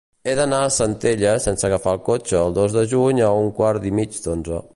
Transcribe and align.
He 0.29 0.33
d'anar 0.37 0.61
a 0.67 0.71
Centelles 0.77 1.45
sense 1.49 1.67
agafar 1.69 1.95
el 1.99 2.03
cotxe 2.09 2.41
el 2.47 2.57
dos 2.59 2.79
de 2.79 2.87
juny 2.95 3.23
a 3.29 3.33
un 3.45 3.55
quart 3.61 3.91
i 3.93 3.95
mig 4.01 4.19
d'onze. 4.27 4.65